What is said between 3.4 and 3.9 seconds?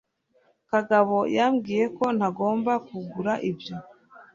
ibyo